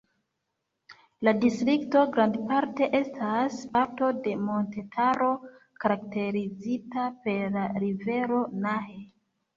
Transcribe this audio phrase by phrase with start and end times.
[1.27, 5.29] La distrikto grandparte estas parto de montetaro
[5.85, 9.01] karakterizita per la rivero Nahe.